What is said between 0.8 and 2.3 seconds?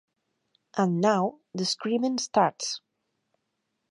Now the Screaming